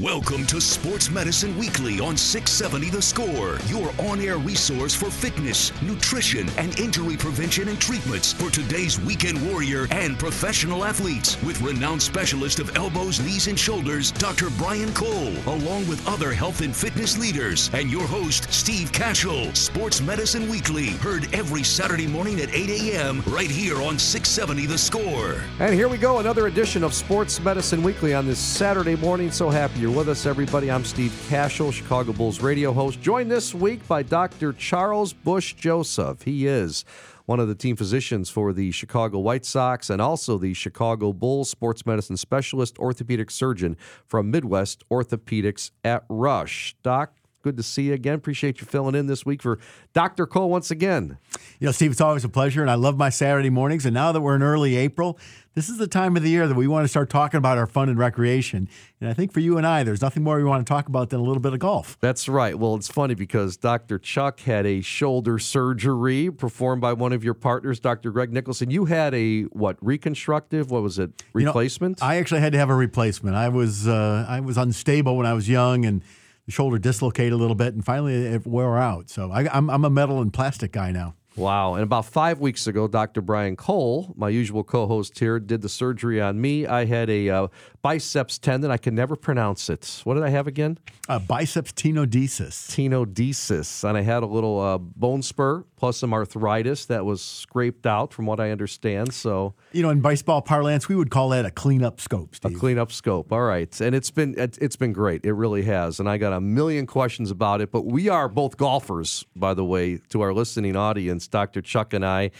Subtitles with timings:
[0.00, 5.70] Welcome to Sports Medicine Weekly on 670 The Score, your on air resource for fitness,
[5.82, 11.40] nutrition, and injury prevention and treatments for today's weekend warrior and professional athletes.
[11.42, 14.48] With renowned specialist of elbows, knees, and shoulders, Dr.
[14.56, 19.54] Brian Cole, along with other health and fitness leaders, and your host, Steve Kashul.
[19.54, 23.22] Sports Medicine Weekly, heard every Saturday morning at 8 a.m.
[23.26, 25.42] right here on 670 The Score.
[25.60, 29.30] And here we go, another edition of Sports Medicine Weekly on this Saturday morning.
[29.30, 30.70] So happy you're with us, everybody.
[30.70, 34.52] I'm Steve Kashul, Chicago Bulls radio host, joined this week by Dr.
[34.52, 36.22] Charles Bush Joseph.
[36.22, 36.84] He is
[37.26, 41.50] one of the team physicians for the Chicago White Sox and also the Chicago Bulls
[41.50, 43.76] sports medicine specialist, orthopedic surgeon
[44.06, 46.76] from Midwest Orthopedics at Rush.
[46.84, 47.12] Doc,
[47.42, 48.14] good to see you again.
[48.14, 49.58] Appreciate you filling in this week for
[49.92, 50.26] Dr.
[50.26, 51.18] Cole once again.
[51.58, 53.84] You know, Steve, it's always a pleasure, and I love my Saturday mornings.
[53.84, 55.18] And now that we're in early April,
[55.54, 57.66] this is the time of the year that we want to start talking about our
[57.66, 58.68] fun and recreation.
[59.00, 61.10] And I think for you and I, there's nothing more we want to talk about
[61.10, 61.98] than a little bit of golf.
[62.00, 62.58] That's right.
[62.58, 63.98] Well, it's funny because Dr.
[63.98, 68.10] Chuck had a shoulder surgery performed by one of your partners, Dr.
[68.12, 68.70] Greg Nicholson.
[68.70, 70.70] You had a what reconstructive?
[70.70, 71.22] What was it?
[71.34, 71.98] Replacement?
[72.00, 73.36] You know, I actually had to have a replacement.
[73.36, 76.02] I was uh, I was unstable when I was young and
[76.46, 79.10] the shoulder dislocate a little bit, and finally it wore out.
[79.10, 81.14] So I, I'm, I'm a metal and plastic guy now.
[81.36, 81.74] Wow.
[81.74, 83.22] And about five weeks ago, Dr.
[83.22, 86.66] Brian Cole, my usual co host here, did the surgery on me.
[86.66, 87.48] I had a uh,
[87.82, 88.70] biceps tendon.
[88.70, 90.00] I can never pronounce it.
[90.04, 90.78] What did I have again?
[91.08, 92.70] Uh, biceps tenodesis.
[92.70, 93.86] Tenodesis.
[93.86, 98.12] And I had a little uh, bone spur plus some arthritis that was scraped out,
[98.12, 99.12] from what I understand.
[99.12, 102.54] So, you know, in baseball parlance, we would call that a cleanup scope, Steve.
[102.54, 103.32] A cleanup scope.
[103.32, 103.80] All right.
[103.80, 105.24] And it's been it's been great.
[105.24, 105.98] It really has.
[105.98, 107.72] And I got a million questions about it.
[107.72, 111.60] But we are both golfers, by the way, to our listening audience, Dr.
[111.60, 112.30] Chuck and I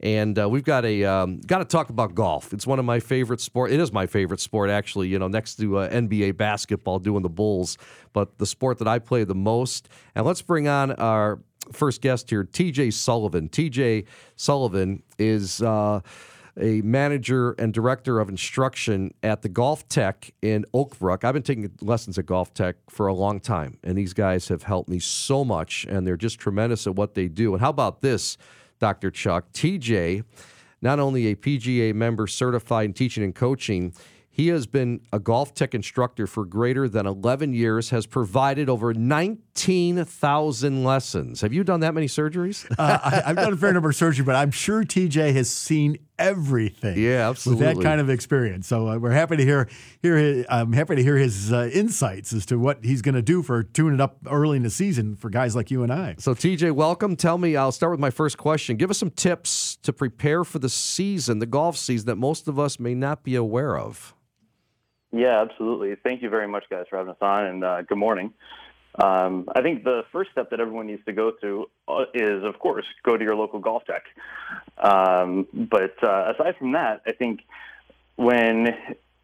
[0.00, 2.52] and uh, we've got a um, got to talk about golf.
[2.52, 3.72] It's one of my favorite sport.
[3.72, 5.08] It is my favorite sport, actually.
[5.08, 7.76] You know, next to uh, NBA basketball, doing the Bulls,
[8.12, 9.88] but the sport that I play the most.
[10.14, 11.40] And let's bring on our
[11.72, 13.48] first guest here, TJ Sullivan.
[13.48, 14.06] TJ
[14.36, 15.62] Sullivan is.
[15.62, 16.00] Uh,
[16.60, 21.24] a manager and director of instruction at the GolfTec in Oak Brook.
[21.24, 24.88] I've been taking lessons at GolfTec for a long time, and these guys have helped
[24.88, 27.54] me so much, and they're just tremendous at what they do.
[27.54, 28.36] And how about this?
[28.78, 29.10] Dr.
[29.10, 29.52] Chuck.
[29.52, 30.24] TJ,
[30.80, 33.92] not only a PGA member certified in teaching and coaching,
[34.38, 40.84] he has been a golftec instructor for greater than 11 years, has provided over 19,000
[40.84, 41.40] lessons.
[41.40, 42.64] Have you done that many surgeries?
[42.78, 45.98] uh, I, have done a fair number of surgery, but I'm sure TJ has seen
[46.18, 46.98] everything.
[46.98, 47.66] Yeah, absolutely.
[47.66, 48.66] With that kind of experience.
[48.66, 49.68] So uh, we're happy to hear,
[50.02, 53.22] hear his, I'm happy to hear his uh, insights as to what he's going to
[53.22, 56.16] do for tuning up early in the season for guys like you and I.
[56.18, 57.16] So, TJ, welcome.
[57.16, 58.76] Tell me, I'll start with my first question.
[58.76, 62.58] Give us some tips to prepare for the season, the golf season, that most of
[62.58, 64.14] us may not be aware of.
[65.12, 65.96] Yeah, absolutely.
[66.02, 68.32] Thank you very much, guys, for having us on, and uh, good morning.
[68.98, 72.58] Um, I think the first step that everyone needs to go through uh, is, of
[72.58, 74.02] course, go to your local golftec.
[74.78, 77.40] Um, but uh, aside from that, I think
[78.16, 78.74] when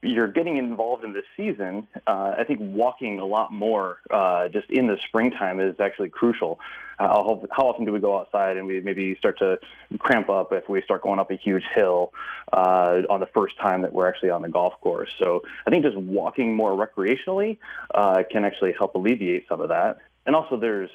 [0.05, 4.71] you're getting involved in this season, uh, I think walking a lot more uh, just
[4.71, 6.61] in the springtime is actually crucial.
[6.99, 7.09] Uh,
[7.51, 9.59] how, often do we go outside and we maybe start to
[9.99, 12.13] cramp up if we start going up a huge hill
[12.53, 15.11] uh, on the first time that we're actually on the golf course?
[15.19, 17.59] So I think just walking more recreationally
[17.95, 19.99] uh, can actually help alleviate some of that.
[20.27, 20.91] And also, there's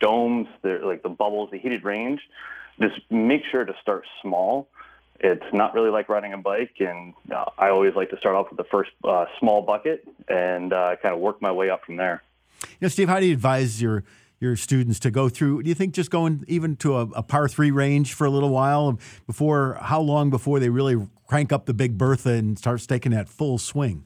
[0.00, 2.20] domes, there like the bubbles, the heated range.
[2.80, 4.68] Just make sure to start small
[5.20, 8.48] it's not really like riding a bike, and uh, I always like to start off
[8.50, 11.96] with the first uh, small bucket and uh, kind of work my way up from
[11.96, 12.22] there.
[12.62, 14.04] You know, Steve, how do you advise your
[14.40, 15.62] your students to go through?
[15.62, 18.50] Do you think just going even to a, a par three range for a little
[18.50, 19.78] while before?
[19.80, 23.58] How long before they really crank up the big Bertha and start taking that full
[23.58, 24.04] swing?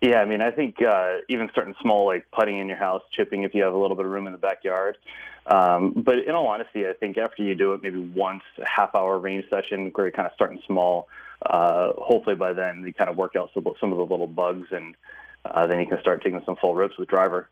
[0.00, 3.44] Yeah, I mean, I think uh, even starting small, like putting in your house, chipping
[3.44, 4.98] if you have a little bit of room in the backyard.
[5.46, 8.94] Um, but in all honesty, I think after you do it maybe once, a half
[8.94, 11.08] hour range session where you're kind of starting small,
[11.46, 14.96] uh, hopefully by then you kind of work out some of the little bugs and
[15.44, 17.48] uh, then you can start taking some full rips with driver.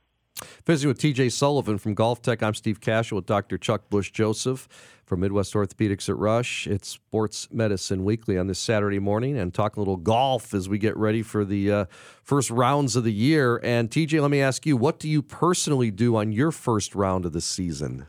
[0.67, 3.59] Visiting with TJ Sullivan from GolfTec, I'm Steve Kashul with Dr.
[3.59, 4.67] Chuck Bush Joseph
[5.05, 6.67] from Midwest Orthopedics at Rush.
[6.67, 10.79] It's Sports Medicine Weekly on this Saturday morning and talk a little golf as we
[10.79, 11.85] get ready for the uh,
[12.23, 13.61] first rounds of the year.
[13.63, 17.27] And TJ, let me ask you, what do you personally do on your first round
[17.27, 18.07] of the season?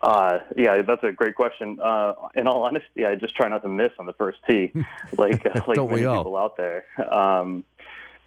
[0.00, 1.78] Uh, yeah, that's a great question.
[1.82, 4.72] Uh, in all honesty, I just try not to miss on the first tee,
[5.18, 6.84] like like many people out there.
[7.12, 7.64] Um,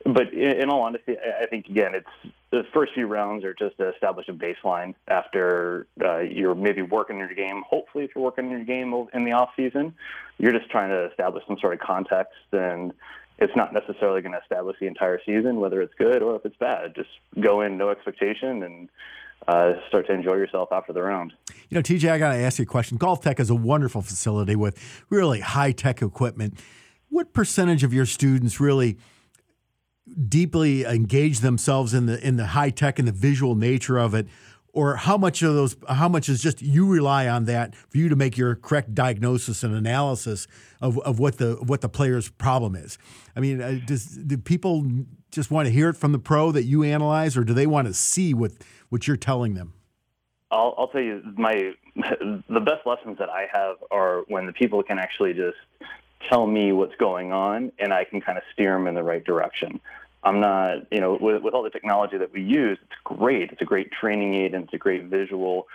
[0.04, 3.78] but in, in, all honesty, I think again, it's the first few rounds are just
[3.78, 7.64] to establish a baseline after uh, you're maybe working your game.
[7.68, 9.94] Hopefully, if you're working your game in the off season,
[10.38, 12.94] you're just trying to establish some sort of context and
[13.42, 16.56] it's not necessarily going to establish the entire season, whether it's good or if it's
[16.58, 16.94] bad.
[16.94, 17.10] Just
[17.40, 18.90] go in no expectation and
[19.48, 21.34] uh, start to enjoy yourself after the round.
[21.70, 23.00] You know, TJ, I got to ask you a question.
[23.00, 24.78] GolfTec is a wonderful facility with
[25.10, 26.60] really high tech equipment.
[27.10, 28.98] What percentage of your students really
[30.28, 34.28] deeply engage themselves in the in the high tech and the visual nature of it?
[34.74, 35.76] Or how much of those?
[35.90, 39.64] How much is just you rely on that for you to make your correct diagnosis
[39.64, 40.48] and analysis
[40.80, 42.98] of, of what the what the player's problem is?
[43.36, 44.86] I mean, uh, does do people
[45.32, 47.88] just want to hear it from the pro that you analyze, or do they want
[47.88, 48.54] to see what
[48.88, 49.74] what you're telling them?
[50.52, 54.84] I'll, I'll tell you my the best lessons that I have are when the people
[54.84, 55.58] can actually just
[56.30, 59.24] tell me what's going on and I can kind of steer them in the right
[59.24, 59.80] direction.
[60.24, 63.52] I'm not, you know, with, with all the technology that we use, it's great.
[63.52, 65.68] It's a great training aid and it's a great visual.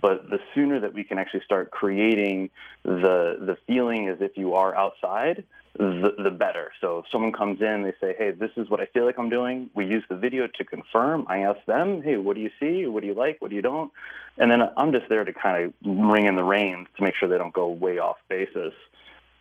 [0.00, 2.50] But the sooner that we can actually start creating
[2.84, 5.44] the the feeling as if you are outside,
[5.76, 6.72] the, the better.
[6.80, 9.28] So if someone comes in, they say, hey, this is what I feel like I'm
[9.30, 9.68] doing.
[9.74, 11.26] We use the video to confirm.
[11.28, 12.86] I ask them, hey, what do you see?
[12.86, 13.40] What do you like?
[13.40, 13.90] What do you don't?
[14.38, 17.28] And then I'm just there to kind of ring in the reins to make sure
[17.28, 18.72] they don't go way off basis.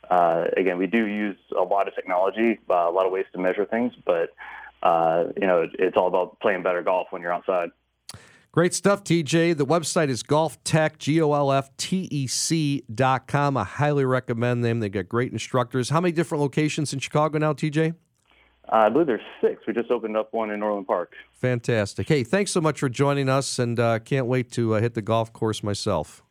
[0.09, 3.39] Uh, again, we do use a lot of technology, uh, a lot of ways to
[3.39, 4.29] measure things, but
[4.81, 7.69] uh, you know, it's all about playing better golf when you're outside.
[8.51, 9.57] Great stuff, TJ.
[9.57, 13.55] The website is golftec, G O L F T E C dot com.
[13.55, 14.79] I highly recommend them.
[14.79, 15.89] They've got great instructors.
[15.89, 17.93] How many different locations in Chicago now, TJ?
[18.71, 19.61] Uh, I believe there's six.
[19.67, 21.13] We just opened up one in Orland Park.
[21.33, 22.07] Fantastic.
[22.07, 25.01] Hey, thanks so much for joining us, and uh, can't wait to uh, hit the
[25.03, 26.23] golf course myself.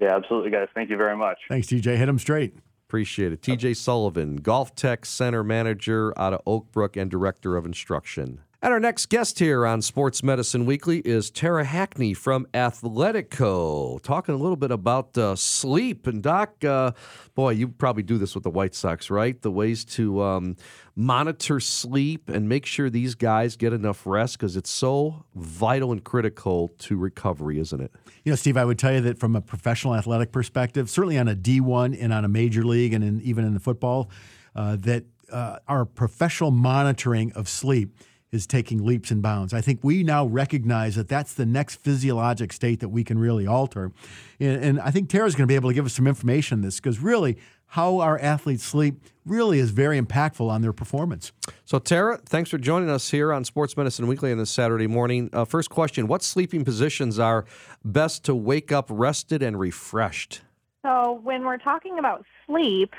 [0.00, 0.68] Yeah, absolutely, guys.
[0.74, 1.38] Thank you very much.
[1.48, 1.96] Thanks, TJ.
[1.96, 2.54] Hit them straight.
[2.94, 3.42] Appreciate it.
[3.42, 8.42] TJ Sullivan, GolfTec Center Manager out of Oak Brook and Director of Instruction.
[8.64, 14.34] And our next guest here on Sports Medicine Weekly is Tara Hackney from Athletico, talking
[14.34, 16.06] a little bit about uh, sleep.
[16.06, 16.92] And Doc, uh,
[17.34, 19.38] boy, you probably do this with the White Sox, right?
[19.42, 20.56] The ways to um,
[20.96, 26.02] monitor sleep and make sure these guys get enough rest because it's so vital and
[26.02, 27.92] critical to recovery, isn't it?
[28.24, 31.28] You know, Steve, I would tell you that from a professional athletic perspective, certainly on
[31.28, 34.08] a D1 and on a major league and in, even in the football,
[34.56, 37.94] uh, that uh, our professional monitoring of sleep–
[38.34, 39.54] is taking leaps and bounds.
[39.54, 43.46] I think we now recognize that that's the next physiologic state that we can really
[43.46, 43.92] alter.
[44.40, 46.62] And, and I think Tara's going to be able to give us some information on
[46.62, 47.36] this because really,
[47.74, 51.32] how our athletes sleep really is very impactful on their performance.
[51.64, 55.28] So, Tara, thanks for joining us here on Sports Medicine Weekly on this Saturday morning.
[55.32, 57.44] Uh, first question What sleeping positions are
[57.84, 60.42] best to wake up rested and refreshed?
[60.82, 62.94] So, when we're talking about sleep,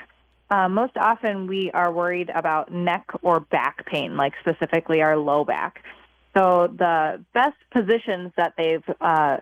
[0.50, 5.44] uh, most often we are worried about neck or back pain, like specifically our low
[5.44, 5.82] back.
[6.36, 9.38] So the best positions that they've uh,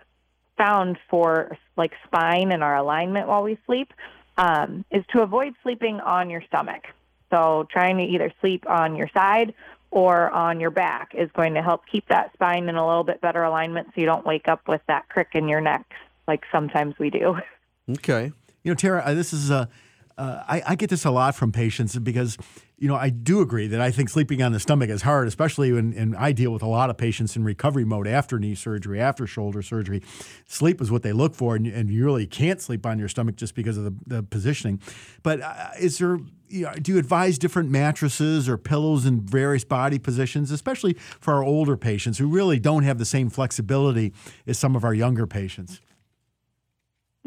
[0.57, 3.93] found for like spine and our alignment while we sleep
[4.37, 6.83] um, is to avoid sleeping on your stomach.
[7.31, 9.53] So trying to either sleep on your side
[9.91, 13.21] or on your back is going to help keep that spine in a little bit
[13.21, 15.85] better alignment so you don't wake up with that crick in your neck
[16.27, 17.37] like sometimes we do.
[17.87, 18.31] Okay.
[18.63, 19.69] You know, Tara, uh, this is a
[20.17, 22.37] uh, I, I, get this a lot from patients because,
[22.77, 25.73] you know, I do agree that I think sleeping on the stomach is hard, especially
[25.73, 29.01] when and I deal with a lot of patients in recovery mode after knee surgery,
[29.01, 30.01] after shoulder surgery.
[30.47, 33.35] Sleep is what they look for, and, and you really can't sleep on your stomach
[33.35, 34.79] just because of the, the positioning.
[35.21, 39.65] But uh, is there, you know, do you advise different mattresses or pillows in various
[39.65, 44.13] body positions, especially for our older patients who really don't have the same flexibility
[44.47, 45.81] as some of our younger patients?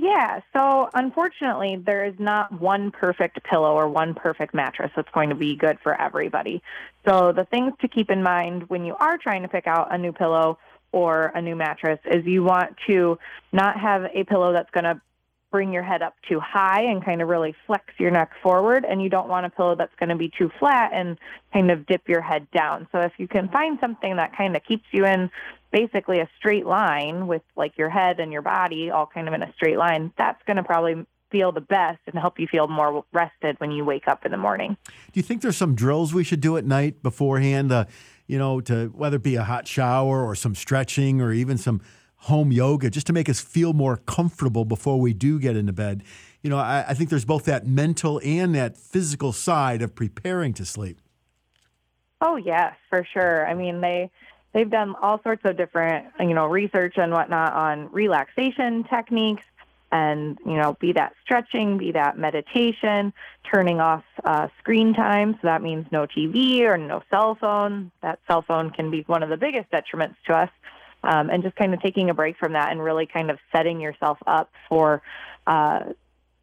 [0.09, 5.29] Yeah, so unfortunately, there is not one perfect pillow or one perfect mattress that's going
[5.29, 6.63] to be good for everybody.
[7.07, 9.99] So, the things to keep in mind when you are trying to pick out a
[9.99, 10.59] new pillow
[10.93, 13.19] or a new mattress is you want to
[13.53, 14.99] not have a pillow that's going to
[15.51, 19.03] bring your head up too high and kind of really flex your neck forward and
[19.03, 21.19] you don't want a pillow that's going to be too flat and
[21.53, 22.87] kind of dip your head down.
[22.93, 25.31] So if you can find something that kind of keeps you in
[25.73, 29.43] basically a straight line with like your head and your body all kind of in
[29.43, 33.05] a straight line, that's going to probably feel the best and help you feel more
[33.13, 34.77] rested when you wake up in the morning.
[34.87, 37.71] Do you think there's some drills we should do at night beforehand?
[37.71, 37.85] Uh,
[38.27, 41.81] you know, to whether it be a hot shower or some stretching or even some
[42.23, 46.03] home yoga, just to make us feel more comfortable before we do get into bed.
[46.43, 50.53] You know, I, I think there's both that mental and that physical side of preparing
[50.55, 51.01] to sleep.
[52.21, 53.47] Oh yes, for sure.
[53.47, 54.11] I mean, they
[54.53, 59.45] they've done all sorts of different, you know, research and whatnot on relaxation techniques
[59.91, 63.13] and, you know, be that stretching, be that meditation,
[63.51, 65.35] turning off uh, screen time.
[65.35, 67.91] So that means no TV or no cell phone.
[68.03, 70.51] That cell phone can be one of the biggest detriments to us.
[71.05, 73.81] Um, and just kind of taking a break from that and really kind of setting
[73.81, 75.01] yourself up for
[75.47, 75.81] uh,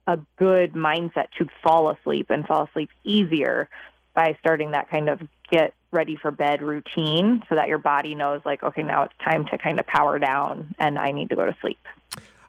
[0.07, 3.67] a good mindset to fall asleep and fall asleep easier
[4.13, 5.21] by starting that kind of
[5.51, 9.45] get ready for bed routine so that your body knows, like, okay, now it's time
[9.45, 11.79] to kind of power down and I need to go to sleep.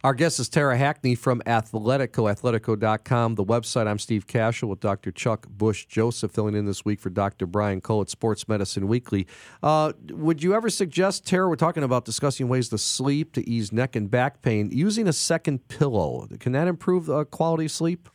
[0.04, 3.86] Our guest is Tara Hackney from Athletico, athletico.com, the website.
[3.86, 5.10] I'm Steve Kashul with Dr.
[5.10, 7.46] Chuck Bush Joseph, filling in this week for Dr.
[7.46, 9.26] Brian Cole at Sports Medicine Weekly.
[9.62, 13.72] Uh, would you ever suggest, Tara, we're talking about discussing ways to sleep to ease
[13.72, 16.28] neck and back pain, using a second pillow?
[16.38, 18.08] Can that improve uh, quality of sleep?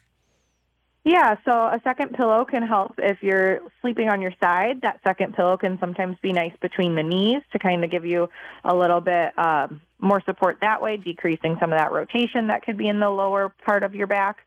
[1.04, 4.82] Yeah, so a second pillow can help if you're sleeping on your side.
[4.82, 8.30] That second pillow can sometimes be nice between the knees to kind of give you
[8.66, 12.78] a little bit um, more support that way, decreasing some of that rotation that could
[12.78, 14.38] be in the lower part of your back.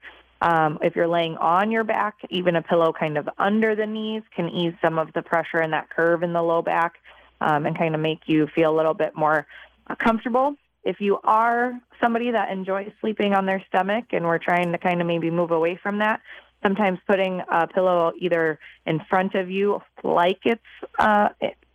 [0.42, 4.23] Um, if you're laying on your back, even a pillow kind of under the knees
[4.37, 6.94] can ease some of the pressure in that curve in the low back
[7.40, 9.44] um, and kind of make you feel a little bit more
[9.88, 14.70] uh, comfortable if you are somebody that enjoys sleeping on their stomach and we're trying
[14.73, 16.20] to kind of maybe move away from that,
[16.64, 20.62] sometimes putting a pillow either in front of you like it's
[20.99, 21.28] uh,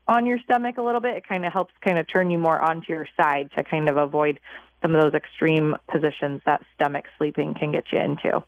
[0.08, 2.60] on your stomach a little bit, it kind of helps kind of turn you more
[2.60, 4.40] onto your side to kind of avoid
[4.82, 8.44] some of those extreme positions that stomach sleeping can get you into.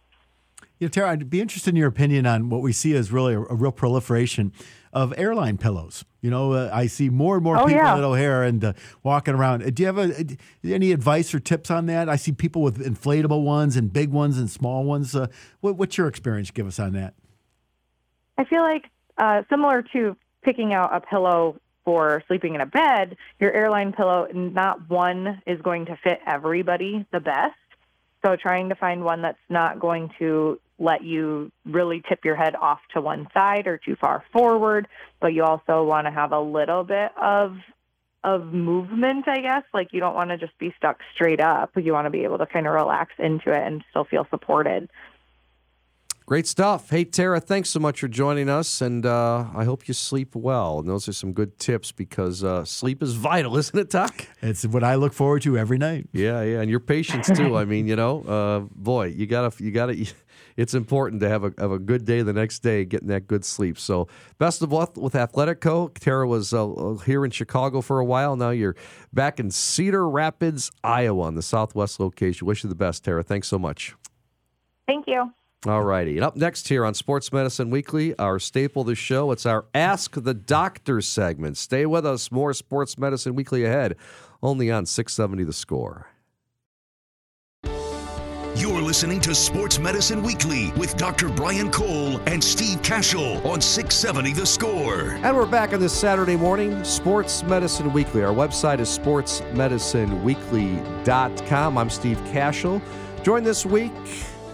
[0.81, 3.35] You know, Tara, I'd be interested in your opinion on what we see as really
[3.35, 4.51] a, a real proliferation
[4.91, 6.03] of airline pillows.
[6.21, 7.95] You know, uh, I see more and more oh, people yeah.
[7.95, 8.73] at O'Hare and uh,
[9.03, 9.61] walking around.
[9.61, 10.25] Uh, do you have a,
[10.63, 12.09] any advice or tips on that?
[12.09, 15.15] I see people with inflatable ones and big ones and small ones.
[15.15, 15.27] Uh,
[15.59, 16.50] what, what's your experience?
[16.50, 17.13] Give us on that.
[18.39, 18.85] I feel like
[19.19, 24.25] uh, similar to picking out a pillow for sleeping in a bed, your airline pillow,
[24.33, 27.53] not one is going to fit everybody the best.
[28.24, 32.56] So trying to find one that's not going to let you really tip your head
[32.56, 34.88] off to one side or too far forward,
[35.20, 37.58] but you also want to have a little bit of
[38.24, 39.63] of movement, I guess.
[39.74, 41.72] Like you don't want to just be stuck straight up.
[41.75, 44.90] You want to be able to kind of relax into it and still feel supported.
[46.31, 46.89] Great stuff.
[46.89, 50.79] Hey, Tara, thanks so much for joining us, and uh, I hope you sleep well.
[50.79, 54.27] And those are some good tips because uh, sleep is vital, isn't it, Doc?
[54.41, 56.07] It's what I look forward to every night.
[56.13, 57.57] Yeah, yeah, and your patience too.
[57.57, 60.07] I mean, you know, uh, boy, you gotta, you gotta.
[60.57, 63.45] It's important to have a have a good day the next day, getting that good
[63.45, 63.79] sleep.
[63.79, 65.93] So, best of luck with Athletico.
[65.97, 68.35] Tara was uh, here in Chicago for a while.
[68.35, 68.75] Now you're
[69.13, 72.47] back in Cedar Rapids, Iowa, on the Southwest location.
[72.47, 73.23] Wish you the best, Tara.
[73.23, 73.95] Thanks so much.
[74.88, 75.31] Thank you.
[75.68, 76.18] All righty.
[76.18, 79.65] And up next here on Sports Medicine Weekly, our staple of the show, it's our
[79.75, 81.56] Ask the Doctor segment.
[81.56, 82.32] Stay with us.
[82.32, 83.96] More Sports Medicine Weekly ahead,
[84.41, 86.08] only on 670 The Score.
[88.56, 91.30] You're listening to Sports Medicine Weekly with Dr.
[91.30, 95.12] Brian Cole and Steve Kashul on 670 The Score.
[95.24, 98.24] And we're back on this Saturday morning, Sports Medicine Weekly.
[98.24, 101.77] Our website is sportsmedicineweekly.com.
[101.77, 102.82] I'm Steve Kashul.
[103.24, 103.91] Joined this week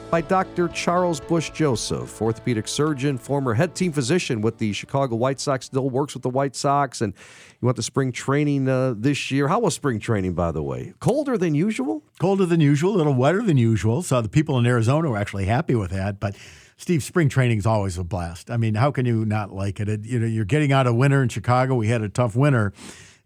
[0.09, 0.69] by Dr.
[0.69, 5.89] Charles Bush Joseph, orthopedic surgeon, former head team physician with the Chicago White Sox, still
[5.89, 7.13] works with the White Sox, and
[7.61, 9.47] you went to spring training uh, this year.
[9.47, 10.93] How was spring training, by the way?
[10.99, 12.03] Colder than usual?
[12.19, 14.01] Colder than usual, a little wetter than usual.
[14.01, 16.35] So the people in Arizona were actually happy with that, but.
[16.79, 18.51] Steve, spring training is always a blast.
[18.51, 19.89] I mean, how can you not like it?
[19.89, 20.05] it?
[20.05, 21.73] You know, you're getting out of winter in Chicago.
[21.73, 22.71] We had a tough winter,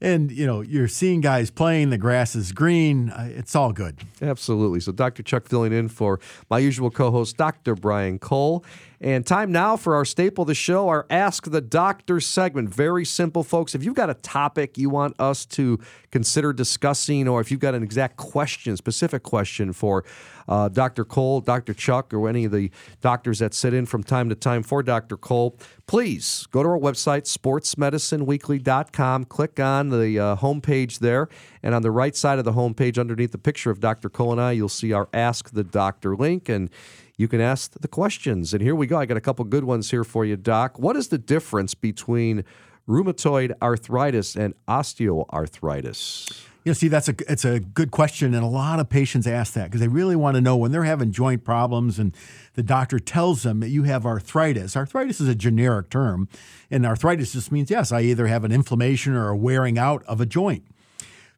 [0.02, 3.98] and you know you're seeing guys playing the grass is green uh, it's all good.
[4.22, 4.80] Absolutely.
[4.80, 8.66] So dr chuck filling in for my usual co-host dr brian cole
[9.02, 12.70] and time now for our staple of the show, our Ask the Doctor segment.
[12.70, 13.74] Very simple, folks.
[13.74, 15.80] If you've got a topic you want us to
[16.12, 20.06] consider discussing, or if you've got an exact question, specific question for
[20.48, 21.04] uh, Dr.
[21.04, 21.74] Cole, Dr.
[21.74, 22.70] Chuck, or any of the
[23.02, 25.18] doctors that sit in from time to time for Dr.
[25.18, 29.26] Cole, please go to our website, sportsmedicineweekly.com.
[29.26, 31.28] Click on the uh, homepage there,
[31.64, 34.10] and on the right side of the homepage, underneath the picture of Dr.
[34.10, 36.50] Cole and I, you'll see our Ask the Doctor link.
[36.50, 36.70] And
[37.22, 38.52] you can ask the questions.
[38.52, 38.98] And here we go.
[38.98, 40.80] I got a couple good ones here for you, Doc.
[40.80, 42.44] What is the difference between
[42.90, 46.46] rheumatoid arthritis and osteoarthritis?
[46.64, 49.54] You know, see, that's a it's a good question, and a lot of patients ask
[49.54, 52.16] that because they really want to know when they're having joint problems, and
[52.54, 54.76] the doctor tells them that you have arthritis.
[54.76, 56.28] Arthritis is a generic term,
[56.70, 60.22] and arthritis just means yes, I either have an inflammation or a wearing out of
[60.22, 60.66] a joint.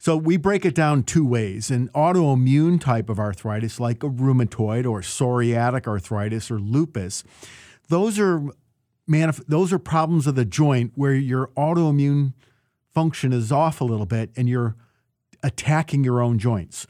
[0.04, 1.72] So we break it down two ways.
[1.72, 7.24] An autoimmune type of arthritis, like a rheumatoid or psoriatic arthritis or lupus,
[7.88, 8.42] those are
[9.10, 12.34] manif- those are problems of the joint where your autoimmune
[12.94, 14.76] function is off a little bit and you're
[15.42, 16.86] attacking your own joints.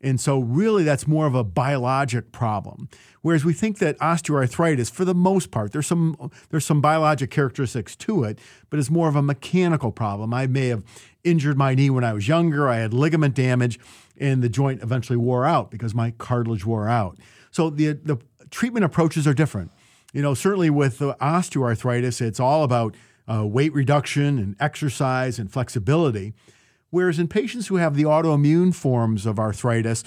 [0.00, 2.88] And so, really, that's more of a biologic problem.
[3.20, 7.94] Whereas we think that osteoarthritis, for the most part, there's some there's some biologic characteristics
[7.96, 8.38] to it,
[8.70, 10.32] but it's more of a mechanical problem.
[10.32, 10.82] I may have
[11.24, 12.68] injured my knee when I was younger.
[12.68, 13.80] I had ligament damage,
[14.18, 17.18] and the joint eventually wore out because my cartilage wore out.
[17.50, 18.18] So the the
[18.50, 19.70] treatment approaches are different.
[20.12, 22.94] You know, certainly with osteoarthritis, it's all about
[23.26, 26.34] uh, weight reduction and exercise and flexibility.
[26.90, 30.04] Whereas in patients who have the autoimmune forms of arthritis,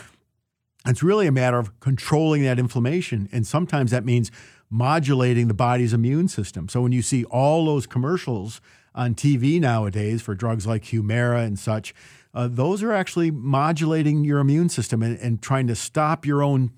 [0.86, 3.27] it's really a matter of controlling that inflammation.
[3.33, 4.31] And sometimes that means
[4.69, 6.69] modulating the body's immune system.
[6.69, 8.62] So when you see all those commercials
[8.98, 11.94] on TV nowadays for drugs like Humira and such,
[12.34, 16.72] uh, those are actually modulating your immune system and, and trying to stop your own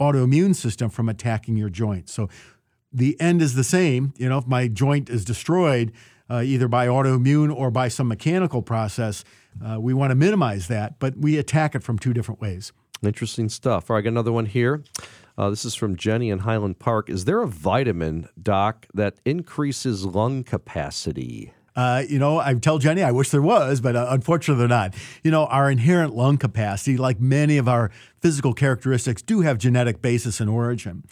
[0.00, 2.12] autoimmune system from attacking your joints.
[2.12, 2.28] So
[2.92, 4.12] the end is the same.
[4.18, 5.92] You know, if my joint is destroyed,
[6.30, 9.24] uh, either by autoimmune or by some mechanical process,
[9.64, 12.72] uh, we want to minimize that, but we attack it from two different ways.
[13.02, 13.90] Interesting stuff.
[13.90, 14.82] All right, I got another one here.
[15.36, 17.08] Uh, this is from Jenny in Highland Park.
[17.08, 21.52] Is there a vitamin, Doc, that increases lung capacity?
[21.74, 24.94] Uh, you know, I tell Jenny, I wish there was, but uh, unfortunately, they're not.
[25.24, 30.02] You know, our inherent lung capacity, like many of our physical characteristics, do have genetic
[30.02, 31.04] basis and origin.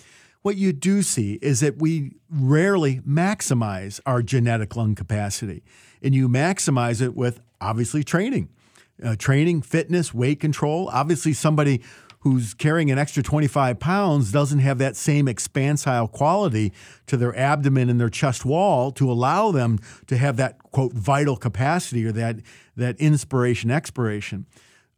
[0.43, 5.63] What you do see is that we rarely maximize our genetic lung capacity,
[6.03, 8.51] and you maximize it with obviously training,
[9.03, 10.91] uh, training, fitness, weight control.
[10.93, 11.81] Obviously, somebody
[12.21, 16.73] who's carrying an extra 25 pounds doesn't have that same expansile quality
[17.07, 21.37] to their abdomen and their chest wall to allow them to have that quote vital
[21.37, 22.37] capacity or that
[22.77, 24.47] that inspiration expiration.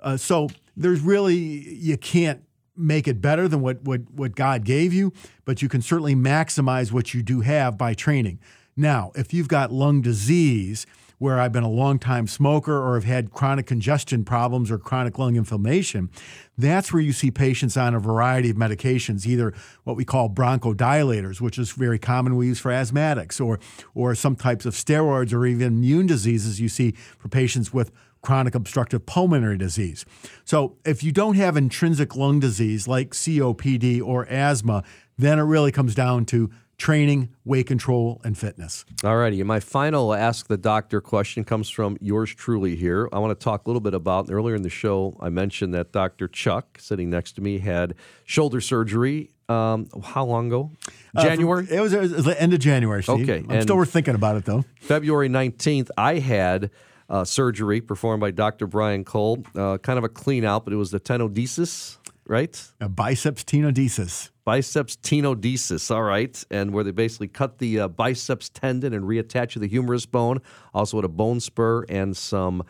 [0.00, 2.42] Uh, so there's really you can't
[2.76, 5.12] make it better than what, what what God gave you,
[5.44, 8.40] but you can certainly maximize what you do have by training.
[8.76, 10.86] Now, if you've got lung disease,
[11.22, 15.20] where I've been a long time smoker or have had chronic congestion problems or chronic
[15.20, 16.10] lung inflammation,
[16.58, 21.40] that's where you see patients on a variety of medications, either what we call bronchodilators,
[21.40, 23.60] which is very common we use for asthmatics, or,
[23.94, 28.56] or some types of steroids or even immune diseases you see for patients with chronic
[28.56, 30.04] obstructive pulmonary disease.
[30.44, 34.82] So, if you don't have intrinsic lung disease like COPD or asthma,
[35.16, 36.50] then it really comes down to
[36.82, 38.84] training, weight control, and fitness.
[39.04, 39.40] All righty.
[39.40, 43.08] And my final Ask the Doctor question comes from yours truly here.
[43.12, 45.92] I want to talk a little bit about earlier in the show, I mentioned that
[45.92, 46.26] Dr.
[46.26, 49.30] Chuck, sitting next to me, had shoulder surgery.
[49.48, 50.72] Um, how long ago?
[51.20, 51.68] January?
[51.70, 53.30] Uh, it, was, it, was, the end of January, Steve.
[53.30, 53.44] Okay.
[53.48, 54.64] I'm still thinking about it, though.
[54.80, 56.70] February 19th, I had.
[57.08, 58.66] Uh, surgery performed by Dr.
[58.66, 59.44] Brian Cole.
[59.54, 62.62] Uh, kind of a clean out, but it was the tenodesis, right?
[62.80, 65.94] A biceps tenodesis biceps tenodesis.
[65.94, 69.68] All right, and where they basically cut the uh, biceps tendon and reattach to the
[69.68, 70.40] humerus bone.
[70.74, 72.64] Also, with a bone spur and some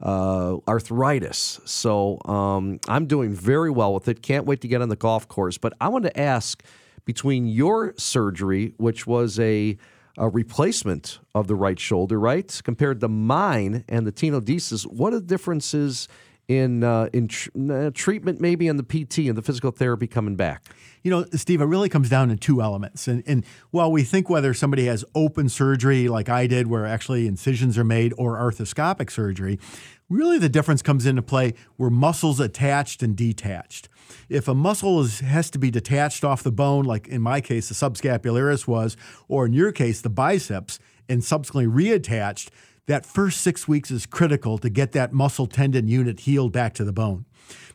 [0.00, 1.60] uh, arthritis.
[1.64, 4.22] So um, I'm doing very well with it.
[4.22, 5.58] Can't wait to get on the golf course.
[5.58, 6.62] But I want to ask
[7.04, 9.76] between your surgery, which was a
[10.18, 12.60] a replacement of the right shoulder, right?
[12.64, 16.08] Compared to mine and the tenodesis, what are the differences
[16.50, 20.34] in uh, in tr- uh, treatment, maybe in the PT and the physical therapy coming
[20.34, 20.64] back?
[21.04, 23.06] You know, Steve, it really comes down to two elements.
[23.06, 27.28] And, and while we think whether somebody has open surgery like I did, where actually
[27.28, 29.60] incisions are made, or arthroscopic surgery,
[30.08, 33.88] really the difference comes into play where muscles attached and detached.
[34.28, 37.68] If a muscle is, has to be detached off the bone, like in my case
[37.68, 38.96] the subscapularis was,
[39.28, 42.50] or in your case the biceps, and subsequently reattached,
[42.90, 46.82] that first six weeks is critical to get that muscle tendon unit healed back to
[46.82, 47.24] the bone.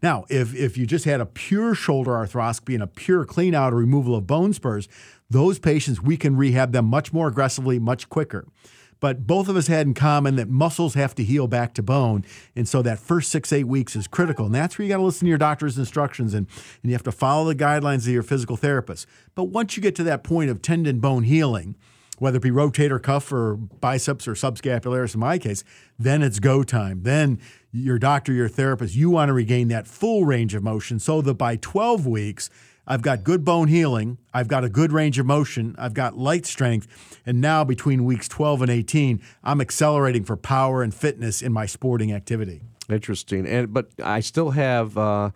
[0.04, 3.72] Now, if, if you just had a pure shoulder arthroscopy and a pure clean out
[3.72, 4.90] or removal of bone spurs,
[5.30, 8.46] those patients, we can rehab them much more aggressively, much quicker.
[9.00, 12.26] But both of us had in common that muscles have to heal back to bone.
[12.54, 14.46] And so that first six, eight weeks is critical.
[14.46, 16.48] And that's where you got to listen to your doctor's instructions and,
[16.84, 19.08] and you have to follow the guidelines of your physical therapist.
[19.34, 21.76] But once you get to that point of tendon bone healing,
[22.20, 25.64] whether it be rotator cuff or biceps or subscapularis in my case,
[26.00, 27.04] then it's go time.
[27.04, 27.40] Then
[27.72, 31.34] your doctor, your therapist, you want to regain that full range of motion so that
[31.36, 32.50] by 12 weeks,
[32.88, 36.46] I've got good bone healing, I've got a good range of motion, I've got light
[36.46, 41.52] strength, and now between weeks 12 and 18, I'm accelerating for power and fitness in
[41.52, 42.62] my sporting activity.
[42.90, 43.48] Interesting.
[43.48, 45.32] And but I still have uh,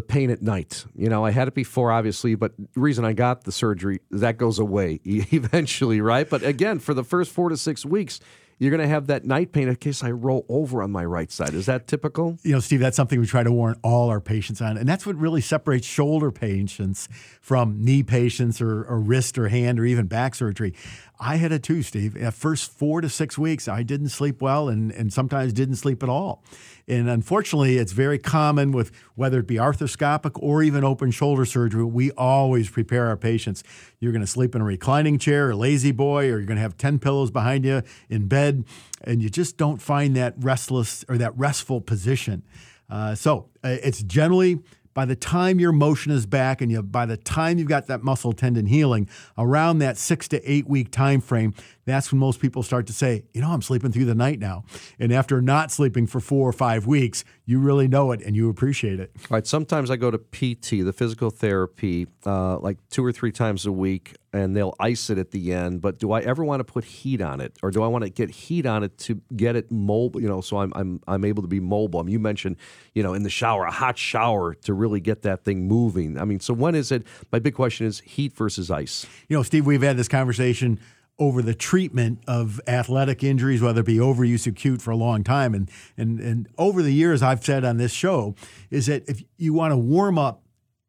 [0.00, 0.86] the pain at night.
[0.96, 4.38] You know, I had it before, obviously, but the reason I got the surgery, that
[4.38, 6.28] goes away eventually, right?
[6.28, 8.18] But again, for the first four to six weeks,
[8.58, 11.30] you're going to have that night pain in case I roll over on my right
[11.30, 11.52] side.
[11.52, 12.38] Is that typical?
[12.42, 14.78] You know, Steve, that's something we try to warn all our patients on.
[14.78, 17.08] And that's what really separates shoulder patients
[17.42, 20.74] from knee patients or, or wrist or hand or even back surgery.
[21.22, 22.16] I had it too, Steve.
[22.16, 26.02] At first four to six weeks, I didn't sleep well and, and sometimes didn't sleep
[26.02, 26.42] at all.
[26.88, 31.84] And unfortunately, it's very common with whether it be arthroscopic or even open shoulder surgery.
[31.84, 33.62] We always prepare our patients.
[33.98, 36.62] You're going to sleep in a reclining chair, a lazy boy, or you're going to
[36.62, 38.64] have 10 pillows behind you in bed,
[39.04, 42.42] and you just don't find that restless or that restful position.
[42.88, 44.58] Uh, so uh, it's generally
[44.94, 48.02] by the time your motion is back and you by the time you've got that
[48.02, 51.54] muscle tendon healing around that six to eight week time frame
[51.90, 54.64] that's when most people start to say you know i'm sleeping through the night now
[54.98, 58.48] and after not sleeping for four or five weeks you really know it and you
[58.48, 63.04] appreciate it all right sometimes i go to pt the physical therapy uh, like two
[63.04, 66.20] or three times a week and they'll ice it at the end but do i
[66.20, 68.84] ever want to put heat on it or do i want to get heat on
[68.84, 72.00] it to get it mobile you know so i'm i'm, I'm able to be mobile
[72.00, 72.56] I mean, you mentioned
[72.94, 76.18] you know in the shower a hot shower to really get that thing moving.
[76.18, 77.06] I mean, so when is it?
[77.32, 79.06] My big question is heat versus ice.
[79.28, 80.80] You know, Steve, we've had this conversation
[81.20, 85.54] over the treatment of athletic injuries, whether it be overuse acute for a long time.
[85.54, 88.34] And, and, and over the years, I've said on this show
[88.70, 90.42] is that if you want to warm up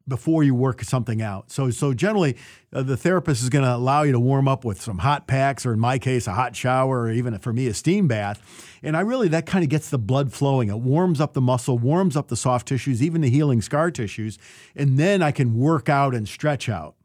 [0.08, 1.50] before you work something out.
[1.50, 2.36] So, so generally,
[2.72, 5.64] uh, the therapist is going to allow you to warm up with some hot packs,
[5.64, 8.78] or in my case, a hot shower, or even for me, a steam bath.
[8.82, 10.68] And I really, that kind of gets the blood flowing.
[10.68, 14.38] It warms up the muscle, warms up the soft tissues, even the healing scar tissues.
[14.74, 16.96] And then I can work out and stretch out.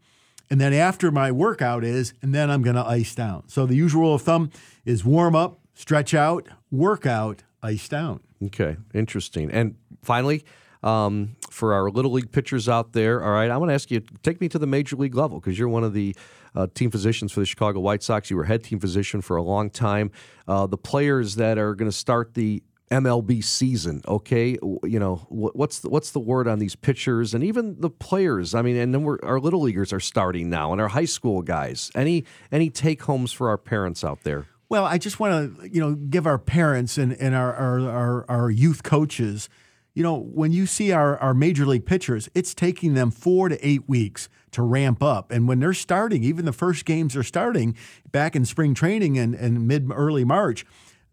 [0.49, 3.47] And then after my workout is, and then I'm going to ice down.
[3.47, 4.51] So the usual rule of thumb
[4.86, 8.21] is warm up, stretch out, workout, ice down.
[8.41, 9.51] Okay, interesting.
[9.51, 10.45] And finally,
[10.83, 13.23] um, for our little league pitchers out there.
[13.23, 15.57] All right, I want to ask you, take me to the major league level because
[15.57, 16.15] you're one of the
[16.55, 18.29] uh, team physicians for the Chicago White Sox.
[18.29, 20.12] You were head team physician for a long time.
[20.47, 24.02] Uh, the players that are going to start the MLB season.
[24.08, 28.56] Okay, you know what's the, what's the word on these pitchers and even the players.
[28.56, 31.41] I mean, and then we're, our little leaguers are starting now, and our high school
[31.41, 31.91] guys.
[31.95, 34.47] Any any take homes for our parents out there?
[34.69, 38.26] Well, I just want to you know give our parents and and our our, our,
[38.30, 39.50] our youth coaches
[39.97, 43.67] you know, when you see our, our major league pitchers, it's taking them four to
[43.67, 45.32] eight weeks to ramp up.
[45.32, 47.76] And when they're starting, even the first games are starting
[48.12, 50.67] back in spring training and, and mid early March,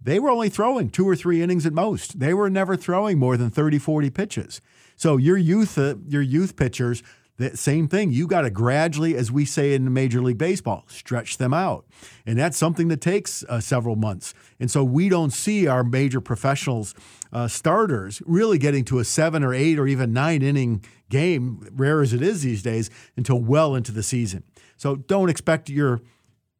[0.04, 2.20] they were only throwing two or three innings at most.
[2.20, 4.60] They were never throwing more than 30, 40 pitches.
[4.96, 7.02] So your youth, uh, your youth pitchers,
[7.36, 8.12] the same thing.
[8.12, 11.84] You got to gradually, as we say in Major League Baseball, stretch them out.
[12.26, 14.34] And that's something that takes uh, several months.
[14.60, 16.94] And so we don't see our major professionals,
[17.32, 22.02] uh, starters, really getting to a seven or eight or even nine inning game, rare
[22.02, 24.44] as it is these days, until well into the season.
[24.76, 26.02] So don't expect your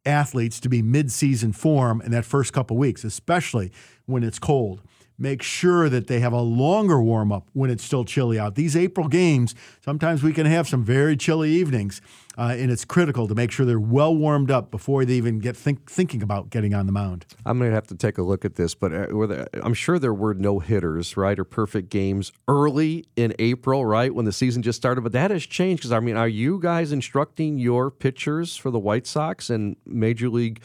[0.07, 3.73] athletes to be mid season form in that first couple weeks, especially
[4.07, 4.83] when it's cold
[5.19, 8.55] make sure that they have a longer warm up when it's still chilly out.
[8.55, 12.01] These April games, sometimes we can have some very chilly evenings,
[12.37, 15.57] uh, and it's critical to make sure they're well warmed up before they even get
[15.57, 17.27] think, thinking about getting on the mound.
[17.47, 20.15] I'm going to have to take a look at this, but uh, I'm sure there
[20.15, 24.77] were no hitters, right, or perfect games early in April, right, when the season just
[24.77, 25.03] started.
[25.03, 28.81] But that has changed because I mean, are you guys instructing your pitchers for the
[28.81, 30.61] White Sox and Major League?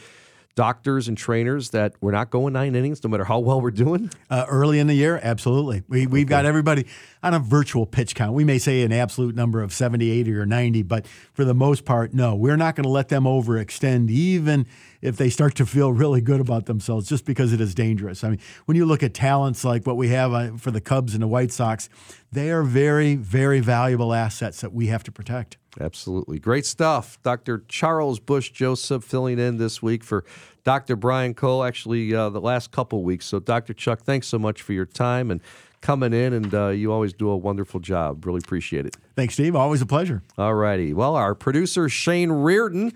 [0.54, 4.10] Doctors and trainers that we're not going nine innings no matter how well we're doing?
[4.28, 5.82] Uh, early in the year, absolutely.
[5.88, 6.30] We, we've okay.
[6.30, 6.86] got everybody
[7.22, 8.34] on a virtual pitch count.
[8.34, 11.84] We may say an absolute number of 70, 80, or 90, but for the most
[11.84, 12.34] part, no.
[12.34, 14.66] We're not going to let them overextend, even
[15.00, 18.24] if they start to feel really good about themselves, just because it is dangerous.
[18.24, 21.14] I mean, when you look at talents like what we have uh, for the Cubs
[21.14, 21.88] and the White Sox,
[22.32, 25.56] they are very, very valuable assets that we have to protect.
[25.78, 26.38] Absolutely.
[26.38, 27.18] Great stuff.
[27.22, 27.64] Dr.
[27.68, 30.24] Charles Bush Joseph filling in this week for
[30.64, 30.96] Dr.
[30.96, 33.26] Brian Cole, actually, uh, the last couple weeks.
[33.26, 33.72] So, Dr.
[33.72, 35.40] Chuck, thanks so much for your time and
[35.80, 38.26] coming in, and uh, you always do a wonderful job.
[38.26, 38.96] Really appreciate it.
[39.16, 39.56] Thanks, Steve.
[39.56, 40.22] Always a pleasure.
[40.36, 40.92] All righty.
[40.92, 42.92] Well, our producer, Shane Reardon.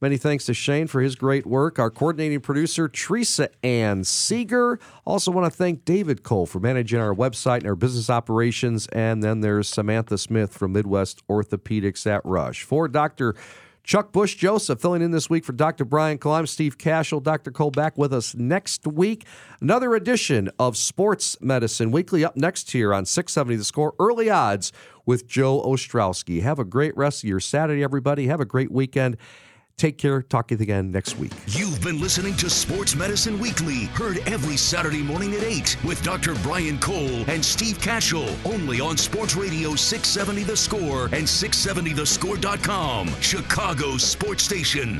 [0.00, 1.80] Many thanks to Shane for his great work.
[1.80, 4.78] Our coordinating producer, Teresa Ann Seeger.
[5.04, 8.86] Also want to thank David Cole for managing our website and our business operations.
[8.92, 12.62] And then there's Samantha Smith from Midwest Orthopedics at Rush.
[12.62, 13.34] For Dr.
[13.82, 15.84] Chuck Bush Joseph filling in this week for Dr.
[15.84, 16.34] Brian Cole.
[16.34, 17.20] I'm Steve Kashul.
[17.20, 17.50] Dr.
[17.50, 19.24] Cole back with us next week.
[19.60, 23.94] Another edition of Sports Medicine Weekly up next here on 670 The Score.
[23.98, 24.72] Early odds
[25.06, 26.42] with Joe Ostrowski.
[26.42, 28.28] Have a great rest of your Saturday, everybody.
[28.28, 29.16] Have a great weekend.
[29.78, 30.22] Take care.
[30.22, 31.32] Talk to you again next week.
[31.46, 36.34] You've been listening to Sports Medicine Weekly, heard every Saturday morning at 8 with Dr.
[36.42, 43.96] Brian Cole and Steve Kashul, only on Sports Radio 670 The Score and 670thescore.com, Chicago
[43.96, 44.98] Sports Station.